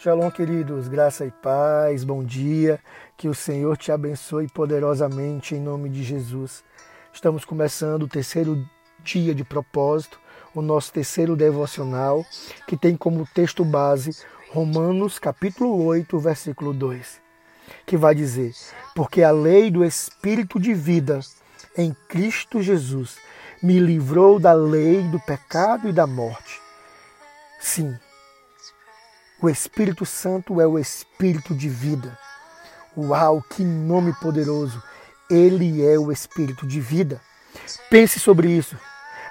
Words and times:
Shalom, 0.00 0.30
queridos, 0.30 0.86
graça 0.86 1.26
e 1.26 1.30
paz, 1.32 2.04
bom 2.04 2.22
dia, 2.22 2.78
que 3.16 3.26
o 3.26 3.34
Senhor 3.34 3.76
te 3.76 3.90
abençoe 3.90 4.46
poderosamente 4.46 5.56
em 5.56 5.60
nome 5.60 5.88
de 5.88 6.04
Jesus. 6.04 6.62
Estamos 7.12 7.44
começando 7.44 8.04
o 8.04 8.08
terceiro 8.08 8.64
dia 9.02 9.34
de 9.34 9.42
propósito, 9.42 10.20
o 10.54 10.62
nosso 10.62 10.92
terceiro 10.92 11.34
devocional, 11.34 12.24
que 12.68 12.76
tem 12.76 12.96
como 12.96 13.26
texto 13.34 13.64
base 13.64 14.16
Romanos 14.52 15.18
capítulo 15.18 15.84
8, 15.86 16.16
versículo 16.20 16.72
2, 16.72 17.20
que 17.84 17.96
vai 17.96 18.14
dizer: 18.14 18.54
Porque 18.94 19.24
a 19.24 19.32
lei 19.32 19.68
do 19.68 19.84
Espírito 19.84 20.60
de 20.60 20.74
vida 20.74 21.18
em 21.76 21.92
Cristo 22.08 22.62
Jesus 22.62 23.16
me 23.60 23.80
livrou 23.80 24.38
da 24.38 24.52
lei 24.52 25.02
do 25.08 25.18
pecado 25.18 25.88
e 25.88 25.92
da 25.92 26.06
morte. 26.06 26.62
Sim, 27.58 27.98
o 29.40 29.48
Espírito 29.48 30.04
Santo 30.04 30.60
é 30.60 30.66
o 30.66 30.78
Espírito 30.78 31.54
de 31.54 31.68
vida. 31.68 32.18
Uau, 32.96 33.40
que 33.48 33.62
nome 33.62 34.12
poderoso! 34.14 34.82
Ele 35.30 35.86
é 35.86 35.96
o 35.96 36.10
Espírito 36.10 36.66
de 36.66 36.80
vida. 36.80 37.20
Pense 37.88 38.18
sobre 38.18 38.50
isso. 38.50 38.76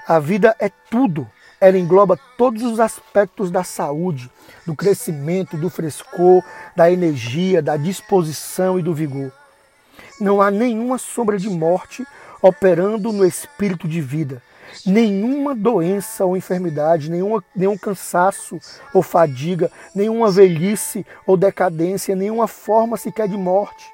A 0.08 0.18
vida 0.18 0.56
é 0.60 0.70
tudo. 0.70 1.30
Ela 1.60 1.78
engloba 1.78 2.18
todos 2.38 2.64
os 2.64 2.80
aspectos 2.80 3.52
da 3.52 3.66
saúde, 3.66 4.32
do 4.66 4.74
crescimento, 4.74 5.58
do 5.58 5.70
frescor, 5.70 6.42
da 6.74 6.90
energia, 6.90 7.62
da 7.62 7.76
disposição 7.76 8.80
e 8.80 8.82
do 8.82 8.94
vigor. 8.94 9.34
Não 10.22 10.42
há 10.42 10.50
nenhuma 10.50 10.98
sombra 10.98 11.38
de 11.38 11.50
morte 11.50 12.06
operando 12.42 13.12
no 13.12 13.26
espírito 13.26 13.88
de 13.90 14.00
vida 14.00 14.42
nenhuma 14.86 15.56
doença 15.56 16.26
ou 16.26 16.38
enfermidade, 16.38 17.10
nenhuma, 17.10 17.44
nenhum 17.56 17.78
cansaço 17.78 18.60
ou 18.94 19.02
fadiga, 19.02 19.72
nenhuma 19.94 20.32
velhice 20.32 21.06
ou 21.26 21.38
decadência, 21.38 22.16
nenhuma 22.16 22.48
forma 22.48 22.98
sequer 22.98 23.28
de 23.28 23.38
morte. 23.38 23.86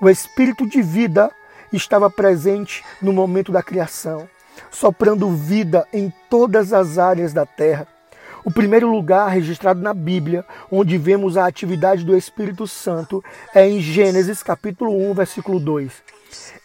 O 0.00 0.08
espírito 0.08 0.66
de 0.68 0.82
vida 0.82 1.30
estava 1.72 2.10
presente 2.10 2.84
no 3.00 3.12
momento 3.12 3.52
da 3.52 3.62
criação, 3.62 4.28
soprando 4.70 5.30
vida 5.30 5.86
em 5.92 6.12
todas 6.28 6.72
as 6.72 6.98
áreas 6.98 7.32
da 7.32 7.46
terra. 7.46 7.86
O 8.44 8.50
primeiro 8.50 8.90
lugar 8.90 9.30
registrado 9.30 9.80
na 9.80 9.94
Bíblia, 9.94 10.44
onde 10.70 10.98
vemos 10.98 11.38
a 11.38 11.46
atividade 11.46 12.04
do 12.04 12.14
Espírito 12.14 12.66
Santo, 12.66 13.24
é 13.54 13.66
em 13.66 13.80
Gênesis 13.80 14.42
capítulo 14.42 14.94
1, 15.10 15.14
versículo 15.14 15.58
2. 15.58 15.90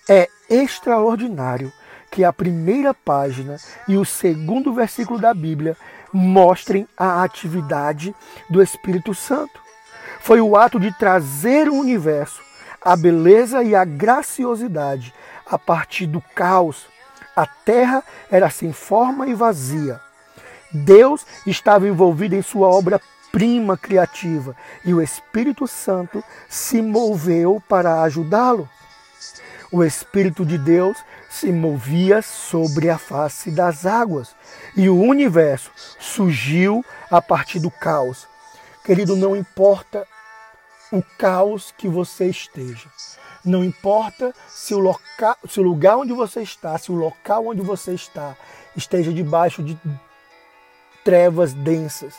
É 0.10 0.28
extraordinário 0.50 1.72
que 2.12 2.24
a 2.24 2.34
primeira 2.34 2.94
página 2.94 3.58
e 3.88 3.98
o 3.98 4.06
segundo 4.06 4.74
versículo 4.74 5.20
da 5.20 5.34
Bíblia 5.34 5.78
mostrem 6.12 6.88
a 6.98 7.24
atividade 7.24 8.16
do 8.50 8.62
Espírito 8.62 9.14
Santo. 9.14 9.60
Foi 10.20 10.42
o 10.42 10.56
ato 10.56 10.80
de 10.80 10.92
trazer 10.98 11.70
o 11.70 11.76
universo, 11.76 12.42
a 12.82 12.96
beleza 12.96 13.64
e 13.64 13.76
a 13.76 13.86
graciosidade 13.86 15.14
a 15.46 15.58
partir 15.58 16.08
do 16.08 16.22
caos. 16.36 16.88
A 17.36 17.46
terra 17.46 18.04
era 18.30 18.50
sem 18.50 18.74
forma 18.74 19.28
e 19.28 19.34
vazia. 19.34 20.00
Deus 20.72 21.26
estava 21.48 21.88
envolvido 21.88 22.36
em 22.36 22.42
sua 22.42 22.68
obra 22.68 23.02
prima 23.32 23.78
criativa 23.78 24.56
e 24.84 24.94
o 24.94 25.02
Espírito 25.02 25.68
Santo 25.68 26.24
se 26.48 26.82
moveu 26.82 27.62
para 27.68 28.02
ajudá-lo. 28.02 28.70
O 29.72 29.84
Espírito 29.84 30.46
de 30.46 30.58
Deus 30.58 30.98
se 31.30 31.52
movia 31.52 32.22
sobre 32.22 32.90
a 32.90 32.98
face 32.98 33.52
das 33.52 33.86
águas 33.86 34.36
e 34.76 34.90
o 34.90 35.00
universo 35.00 35.72
surgiu 36.00 36.84
a 37.12 37.22
partir 37.22 37.60
do 37.60 37.70
caos. 37.70 38.28
Querido, 38.84 39.16
não 39.16 39.36
importa 39.36 40.08
o 40.92 41.04
caos 41.18 41.72
que 41.78 41.88
você 41.88 42.26
esteja, 42.26 42.90
não 43.46 43.64
importa 43.64 44.34
se 44.48 44.74
o, 44.74 45.00
se 45.48 45.60
o 45.60 45.64
lugar 45.64 45.98
onde 45.98 46.14
você 46.14 46.42
está, 46.42 46.78
se 46.78 46.92
o 46.92 46.96
local 46.96 47.48
onde 47.48 47.62
você 47.62 47.94
está 47.94 48.36
esteja 48.76 49.14
debaixo 49.14 49.62
de 49.62 49.80
trevas 51.04 51.54
densas. 51.54 52.16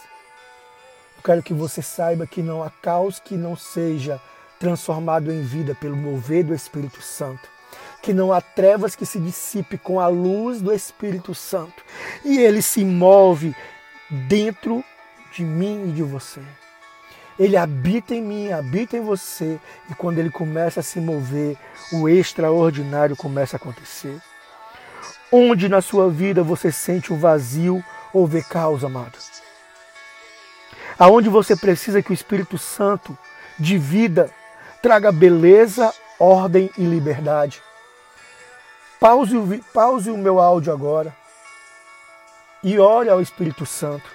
Eu 1.17 1.23
quero 1.25 1.43
que 1.43 1.53
você 1.53 1.83
saiba 1.83 2.27
que 2.27 2.43
não 2.43 2.63
há 2.63 2.71
caos 2.71 3.19
que 3.19 3.37
não 3.37 3.57
seja 3.57 4.21
transformado 4.61 5.33
em 5.33 5.43
vida 5.43 5.75
pelo 5.75 5.97
mover 5.97 6.45
do 6.45 6.55
Espírito 6.55 7.03
Santo 7.03 7.49
que 8.03 8.13
não 8.13 8.33
há 8.33 8.41
trevas 8.41 8.97
que 8.97 9.05
se 9.05 9.19
dissipe 9.19 9.77
com 9.77 10.01
a 10.01 10.09
luz 10.09 10.61
do 10.61 10.73
Espírito 10.73 11.35
Santo. 11.35 11.83
E 12.25 12.39
ele 12.39 12.63
se 12.63 12.85
move 12.85 13.55
dentro 14.11 14.83
de 15.33 15.45
mim 15.45 15.89
e 15.89 15.93
de 15.93 16.03
você. 16.03 16.41
Ele 17.39 17.57
habita 17.57 18.15
em 18.15 18.23
mim, 18.23 18.53
habita 18.53 18.97
em 18.97 19.01
você, 19.01 19.59
e 19.91 19.95
quando 19.95 20.19
ele 20.19 20.31
começa 20.31 20.81
a 20.81 20.83
se 20.83 21.01
mover, 21.01 21.57
o 21.93 22.09
extraordinário 22.09 23.17
começa 23.17 23.57
a 23.57 23.59
acontecer. 23.59 24.21
Onde 25.33 25.69
na 25.69 25.81
sua 25.81 26.11
vida 26.11 26.43
você 26.43 26.71
sente 26.71 27.13
um 27.13 27.19
vazio 27.19 27.83
ou 28.13 28.27
vê 28.27 28.43
caos, 28.43 28.85
amado? 28.85 29.17
Aonde 30.99 31.31
você 31.31 31.57
precisa 31.57 32.03
que 32.03 32.11
o 32.11 32.15
Espírito 32.15 32.59
Santo 32.59 33.17
de 33.59 33.79
vida 33.79 34.31
traga 34.83 35.13
beleza, 35.13 35.93
ordem 36.19 36.71
e 36.77 36.85
liberdade. 36.85 37.63
Pause, 38.99 39.65
pause 39.73 40.11
o 40.11 40.19
meu 40.19 40.39
áudio 40.39 40.73
agora 40.73 41.15
e 42.63 42.79
ore 42.79 43.09
ao 43.09 43.21
Espírito 43.21 43.65
Santo. 43.65 44.11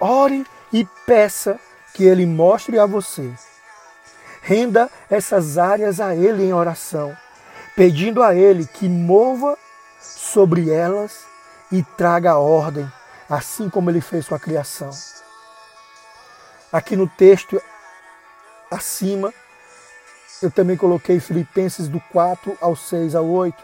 Ore 0.00 0.46
e 0.72 0.84
peça 1.06 1.58
que 1.92 2.04
Ele 2.04 2.24
mostre 2.24 2.78
a 2.78 2.86
você. 2.86 3.32
Renda 4.40 4.88
essas 5.10 5.58
áreas 5.58 6.00
a 6.00 6.14
Ele 6.14 6.44
em 6.44 6.52
oração, 6.52 7.16
pedindo 7.74 8.22
a 8.22 8.34
Ele 8.34 8.66
que 8.66 8.88
mova 8.88 9.58
sobre 10.00 10.70
elas 10.70 11.26
e 11.70 11.82
traga 11.82 12.38
ordem, 12.38 12.90
assim 13.28 13.68
como 13.68 13.90
Ele 13.90 14.00
fez 14.00 14.28
com 14.28 14.34
a 14.34 14.38
criação. 14.38 14.90
Aqui 16.72 16.96
no 16.96 17.08
texto 17.08 17.60
acima, 18.70 19.32
eu 20.40 20.50
também 20.50 20.76
coloquei 20.76 21.18
Filipenses 21.18 21.88
do 21.88 22.00
4 22.12 22.56
ao 22.60 22.76
6 22.76 23.14
ao 23.14 23.26
8, 23.26 23.56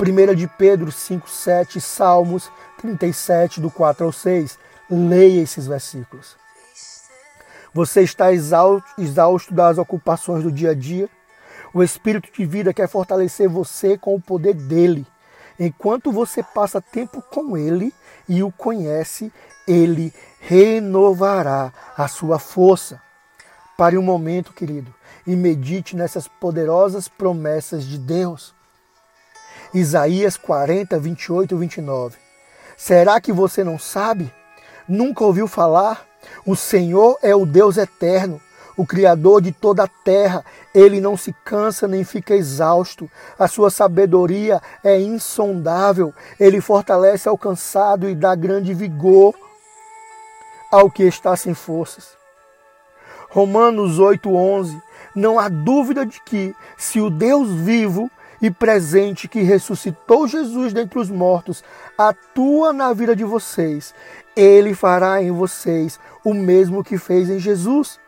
1 0.00 0.34
de 0.34 0.46
Pedro 0.46 0.90
5, 0.90 1.28
7, 1.28 1.80
Salmos 1.80 2.50
37 2.78 3.60
do 3.60 3.70
4 3.70 4.06
ao 4.06 4.12
6. 4.12 4.58
Leia 4.90 5.42
esses 5.42 5.66
versículos. 5.66 6.36
Você 7.74 8.02
está 8.02 8.32
exausto, 8.32 9.52
das 9.52 9.78
ocupações 9.78 10.42
do 10.42 10.50
dia 10.50 10.70
a 10.70 10.74
dia? 10.74 11.08
O 11.74 11.82
Espírito 11.82 12.32
de 12.32 12.44
vida 12.46 12.72
quer 12.72 12.88
fortalecer 12.88 13.48
você 13.48 13.98
com 13.98 14.14
o 14.14 14.20
poder 14.20 14.54
dele. 14.54 15.06
Enquanto 15.60 16.10
você 16.10 16.42
passa 16.42 16.80
tempo 16.80 17.20
com 17.20 17.56
ele 17.56 17.92
e 18.28 18.42
o 18.42 18.50
conhece, 18.50 19.32
ele 19.66 20.12
renovará 20.40 21.72
a 21.96 22.08
sua 22.08 22.38
força. 22.38 23.00
Pare 23.78 23.96
um 23.96 24.02
momento, 24.02 24.52
querido, 24.52 24.92
e 25.24 25.36
medite 25.36 25.94
nessas 25.94 26.26
poderosas 26.26 27.06
promessas 27.06 27.84
de 27.84 27.96
Deus. 27.96 28.52
Isaías 29.72 30.36
40, 30.36 30.98
28 30.98 31.54
e 31.54 31.58
29. 31.58 32.16
Será 32.76 33.20
que 33.20 33.32
você 33.32 33.62
não 33.62 33.78
sabe? 33.78 34.34
Nunca 34.88 35.22
ouviu 35.22 35.46
falar? 35.46 36.04
O 36.44 36.56
Senhor 36.56 37.20
é 37.22 37.36
o 37.36 37.46
Deus 37.46 37.76
eterno, 37.76 38.40
o 38.76 38.84
Criador 38.84 39.40
de 39.40 39.52
toda 39.52 39.84
a 39.84 39.88
terra. 40.04 40.44
Ele 40.74 41.00
não 41.00 41.16
se 41.16 41.32
cansa 41.44 41.86
nem 41.86 42.02
fica 42.02 42.34
exausto. 42.34 43.08
A 43.38 43.46
sua 43.46 43.70
sabedoria 43.70 44.60
é 44.82 45.00
insondável. 45.00 46.12
Ele 46.40 46.60
fortalece 46.60 47.28
ao 47.28 47.38
cansado 47.38 48.10
e 48.10 48.16
dá 48.16 48.34
grande 48.34 48.74
vigor 48.74 49.36
ao 50.68 50.90
que 50.90 51.04
está 51.04 51.36
sem 51.36 51.54
forças. 51.54 52.17
Romanos 53.28 53.98
8:11. 53.98 54.80
Não 55.14 55.38
há 55.38 55.48
dúvida 55.48 56.06
de 56.06 56.20
que 56.22 56.54
se 56.76 57.00
o 57.00 57.10
Deus 57.10 57.50
vivo 57.50 58.10
e 58.40 58.50
presente 58.50 59.28
que 59.28 59.42
ressuscitou 59.42 60.28
Jesus 60.28 60.72
dentre 60.72 60.98
os 60.98 61.10
mortos 61.10 61.64
atua 61.96 62.72
na 62.72 62.92
vida 62.92 63.16
de 63.16 63.24
vocês, 63.24 63.94
ele 64.36 64.74
fará 64.74 65.20
em 65.22 65.32
vocês 65.32 65.98
o 66.24 66.32
mesmo 66.32 66.84
que 66.84 66.96
fez 66.96 67.28
em 67.28 67.38
Jesus. 67.38 67.98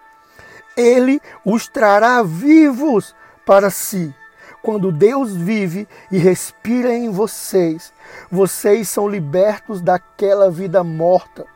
Ele 0.77 1.21
os 1.45 1.67
trará 1.67 2.23
vivos 2.23 3.15
para 3.45 3.71
si. 3.71 4.15
Quando 4.63 4.93
Deus 4.93 5.35
vive 5.35 5.89
e 6.13 6.19
respira 6.19 6.95
em 6.95 7.11
vocês, 7.11 7.93
vocês 8.31 8.89
são 8.89 9.09
libertos 9.09 9.81
daquela 9.81 10.51
vida 10.51 10.85
morta 10.85 11.47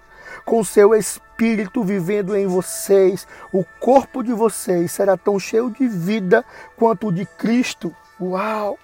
com 0.45 0.63
seu 0.63 0.95
Espírito 0.95 1.83
vivendo 1.83 2.37
em 2.37 2.47
vocês, 2.47 3.27
o 3.53 3.65
corpo 3.81 4.23
de 4.23 4.33
vocês 4.33 4.93
será 4.93 5.17
tão 5.17 5.39
cheio 5.39 5.71
de 5.71 5.89
vida 5.89 6.45
quanto 6.77 7.09
o 7.09 7.13
de 7.13 7.27
Cristo. 7.27 7.95
Uau! 8.21 8.79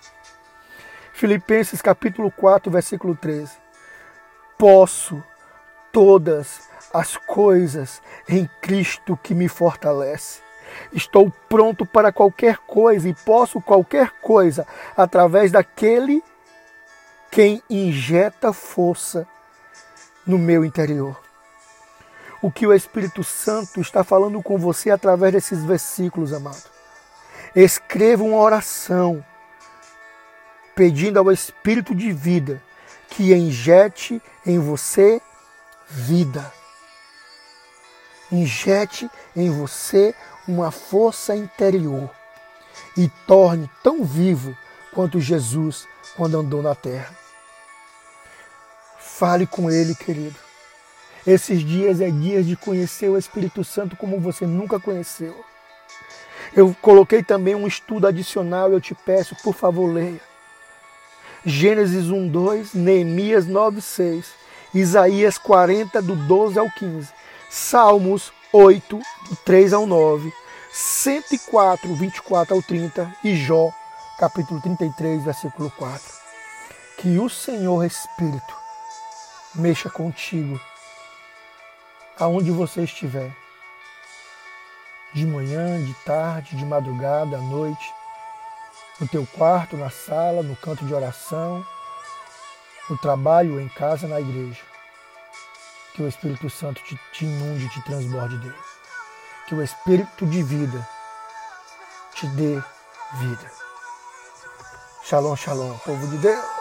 Filipenses 1.12 1.82
capítulo 1.82 2.30
4, 2.30 2.70
versículo 2.70 3.14
13. 3.14 3.52
Posso 4.58 5.22
todas 5.92 6.68
as 6.92 7.16
coisas 7.16 8.02
em 8.28 8.48
Cristo 8.60 9.18
que 9.22 9.34
me 9.34 9.48
fortalece. 9.48 10.40
Estou 10.92 11.32
pronto 11.48 11.84
para 11.84 12.12
qualquer 12.12 12.58
coisa 12.58 13.08
e 13.08 13.14
posso 13.14 13.60
qualquer 13.60 14.10
coisa 14.22 14.66
através 14.96 15.52
daquele 15.52 16.22
quem 17.30 17.62
injeta 17.68 18.52
força 18.52 19.26
no 20.26 20.38
meu 20.38 20.64
interior. 20.64 21.29
O 22.42 22.50
que 22.50 22.66
o 22.66 22.72
Espírito 22.72 23.22
Santo 23.22 23.80
está 23.80 24.02
falando 24.02 24.42
com 24.42 24.56
você 24.56 24.90
através 24.90 25.32
desses 25.32 25.62
versículos, 25.62 26.32
amado. 26.32 26.62
Escreva 27.54 28.22
uma 28.22 28.38
oração 28.38 29.24
pedindo 30.74 31.18
ao 31.18 31.30
Espírito 31.30 31.94
de 31.94 32.12
vida 32.12 32.62
que 33.10 33.34
injete 33.34 34.22
em 34.46 34.58
você 34.58 35.20
vida. 35.88 36.50
Injete 38.32 39.10
em 39.36 39.50
você 39.50 40.14
uma 40.46 40.70
força 40.70 41.34
interior 41.36 42.08
e 42.96 43.08
torne 43.26 43.68
tão 43.82 44.04
vivo 44.04 44.56
quanto 44.92 45.20
Jesus 45.20 45.86
quando 46.16 46.38
andou 46.38 46.62
na 46.62 46.74
terra. 46.74 47.14
Fale 48.98 49.46
com 49.46 49.70
Ele, 49.70 49.94
querido. 49.94 50.49
Esses 51.26 51.60
dias 51.60 52.00
é 52.00 52.10
dias 52.10 52.46
de 52.46 52.56
conhecer 52.56 53.08
o 53.08 53.18
Espírito 53.18 53.62
Santo 53.62 53.96
como 53.96 54.18
você 54.18 54.46
nunca 54.46 54.80
conheceu. 54.80 55.44
Eu 56.54 56.74
coloquei 56.80 57.22
também 57.22 57.54
um 57.54 57.66
estudo 57.66 58.06
adicional, 58.06 58.72
eu 58.72 58.80
te 58.80 58.94
peço, 58.94 59.36
por 59.42 59.54
favor, 59.54 59.86
leia. 59.86 60.20
Gênesis 61.44 62.10
1, 62.10 62.28
2, 62.28 62.74
Neemias 62.74 63.46
9, 63.46 63.80
6, 63.80 64.26
Isaías 64.74 65.38
40, 65.38 66.02
do 66.02 66.14
12 66.14 66.58
ao 66.58 66.70
15, 66.70 67.12
Salmos 67.48 68.32
8, 68.52 68.98
do 69.28 69.36
3 69.36 69.72
ao 69.72 69.86
9, 69.86 70.32
104, 70.72 71.94
24 71.94 72.54
ao 72.54 72.62
30 72.62 73.16
e 73.24 73.36
Jó, 73.36 73.70
capítulo 74.18 74.60
33, 74.60 75.22
versículo 75.22 75.70
4. 75.78 76.00
Que 76.98 77.18
o 77.18 77.28
Senhor 77.28 77.84
Espírito 77.84 78.54
mexa 79.54 79.88
contigo, 79.88 80.60
aonde 82.20 82.50
você 82.50 82.82
estiver, 82.82 83.34
de 85.14 85.26
manhã, 85.26 85.82
de 85.82 85.94
tarde, 86.04 86.54
de 86.54 86.64
madrugada, 86.66 87.38
à 87.38 87.40
noite, 87.40 87.94
no 89.00 89.08
teu 89.08 89.26
quarto, 89.26 89.76
na 89.76 89.88
sala, 89.88 90.42
no 90.42 90.54
canto 90.54 90.84
de 90.84 90.92
oração, 90.92 91.66
no 92.90 92.98
trabalho, 92.98 93.58
em 93.58 93.68
casa, 93.70 94.06
na 94.06 94.20
igreja. 94.20 94.60
Que 95.94 96.02
o 96.02 96.08
Espírito 96.08 96.48
Santo 96.50 96.82
te, 96.82 97.00
te 97.12 97.24
inunde, 97.24 97.68
te 97.70 97.82
transborde 97.82 98.36
dele. 98.36 98.54
Que 99.48 99.54
o 99.54 99.62
Espírito 99.62 100.26
de 100.26 100.42
vida 100.42 100.86
te 102.14 102.26
dê 102.28 102.62
vida. 103.14 103.50
Shalom, 105.02 105.34
shalom, 105.34 105.76
povo 105.78 106.06
de 106.06 106.18
Deus. 106.18 106.59